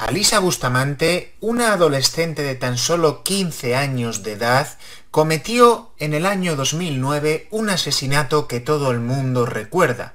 [0.00, 4.66] Alisa Bustamante, una adolescente de tan solo 15 años de edad,
[5.10, 10.14] cometió en el año 2009 un asesinato que todo el mundo recuerda.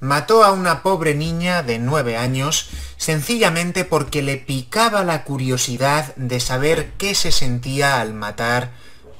[0.00, 6.40] Mató a una pobre niña de 9 años sencillamente porque le picaba la curiosidad de
[6.40, 8.70] saber qué se sentía al matar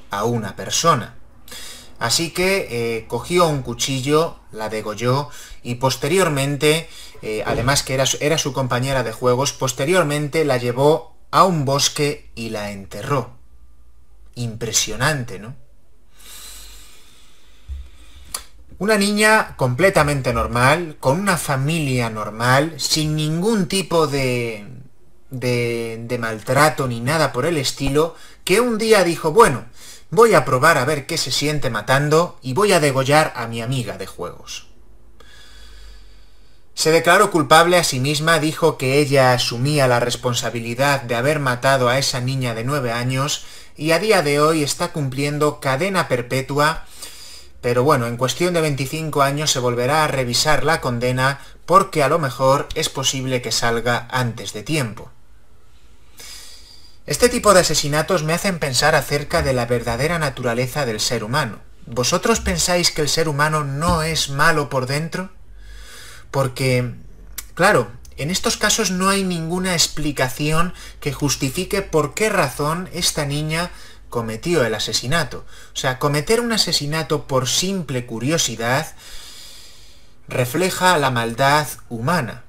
[0.09, 1.13] a una persona.
[2.01, 5.29] Así que eh, cogió un cuchillo, la degolló
[5.61, 6.89] y posteriormente,
[7.21, 12.31] eh, además que era, era su compañera de juegos, posteriormente la llevó a un bosque
[12.33, 13.37] y la enterró.
[14.33, 15.53] Impresionante, ¿no?
[18.79, 24.65] Una niña completamente normal, con una familia normal, sin ningún tipo de,
[25.29, 29.65] de, de maltrato ni nada por el estilo, que un día dijo, bueno,
[30.13, 33.61] Voy a probar a ver qué se siente matando y voy a degollar a mi
[33.61, 34.67] amiga de juegos.
[36.73, 41.87] Se declaró culpable a sí misma, dijo que ella asumía la responsabilidad de haber matado
[41.87, 43.45] a esa niña de nueve años
[43.77, 46.85] y a día de hoy está cumpliendo cadena perpetua,
[47.61, 52.09] pero bueno, en cuestión de 25 años se volverá a revisar la condena porque a
[52.09, 55.09] lo mejor es posible que salga antes de tiempo.
[57.11, 61.59] Este tipo de asesinatos me hacen pensar acerca de la verdadera naturaleza del ser humano.
[61.85, 65.29] ¿Vosotros pensáis que el ser humano no es malo por dentro?
[66.31, 66.93] Porque,
[67.53, 73.71] claro, en estos casos no hay ninguna explicación que justifique por qué razón esta niña
[74.09, 75.45] cometió el asesinato.
[75.73, 78.87] O sea, cometer un asesinato por simple curiosidad
[80.29, 82.45] refleja la maldad humana.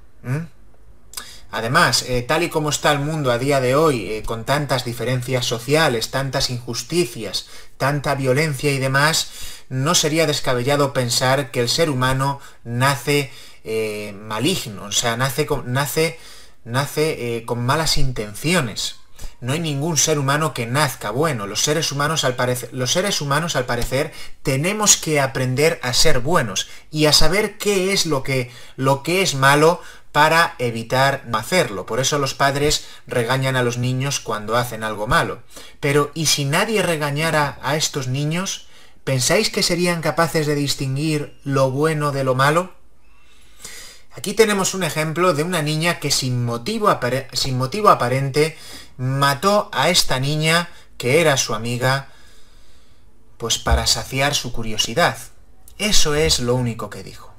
[1.53, 4.87] Además, eh, tal y como está el mundo a día de hoy, eh, con tantas
[4.87, 9.31] diferencias sociales, tantas injusticias, tanta violencia y demás,
[9.69, 13.31] no sería descabellado pensar que el ser humano nace
[13.65, 16.19] eh, maligno, o sea, nace con, nace,
[16.65, 19.02] nace con malas intenciones.
[19.43, 21.49] No hay ningún ser humano que nazca bueno.
[21.49, 24.13] Los seres, humanos, al parecer, los seres humanos, al parecer,
[24.45, 29.21] tenemos que aprender a ser buenos y a saber qué es lo que, lo que
[29.21, 29.81] es malo
[30.13, 31.87] para evitar hacerlo.
[31.87, 35.43] Por eso los padres regañan a los niños cuando hacen algo malo.
[35.81, 38.69] Pero ¿y si nadie regañara a estos niños?
[39.03, 42.75] ¿Pensáis que serían capaces de distinguir lo bueno de lo malo?
[44.15, 46.97] Aquí tenemos un ejemplo de una niña que sin motivo,
[47.33, 48.59] sin motivo aparente
[49.03, 52.07] mató a esta niña, que era su amiga,
[53.37, 55.19] pues para saciar su curiosidad.
[55.77, 57.32] Eso es lo único que dijo.